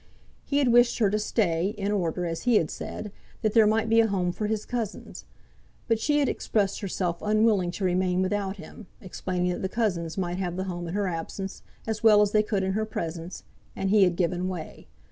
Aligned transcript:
He 0.43 0.57
had 0.57 0.69
wished 0.69 0.97
her 0.97 1.11
to 1.11 1.19
stay, 1.19 1.75
in 1.77 1.91
order, 1.91 2.25
as 2.25 2.41
he 2.41 2.55
had 2.55 2.71
said, 2.71 3.11
that 3.43 3.53
there 3.53 3.67
might 3.67 3.87
be 3.87 3.99
a 3.99 4.07
home 4.07 4.31
for 4.31 4.47
his 4.47 4.65
cousins. 4.65 5.25
But 5.87 5.99
she 5.99 6.17
had 6.17 6.27
expressed 6.27 6.79
herself 6.79 7.19
unwilling 7.21 7.69
to 7.69 7.83
remain 7.83 8.23
without 8.23 8.57
him, 8.57 8.87
explaining 8.99 9.51
that 9.53 9.61
the 9.61 9.69
cousins 9.69 10.17
might 10.17 10.39
have 10.39 10.55
the 10.55 10.63
home 10.63 10.87
in 10.87 10.95
her 10.95 11.05
absence, 11.07 11.61
as 11.85 12.01
well 12.01 12.23
as 12.23 12.31
they 12.31 12.41
could 12.41 12.63
in 12.63 12.71
her 12.71 12.83
presence; 12.83 13.43
and 13.75 13.91
he 13.91 14.01
had 14.01 14.15
given 14.15 14.47
way. 14.47 14.87